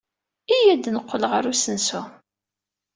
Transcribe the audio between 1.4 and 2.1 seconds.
usensu.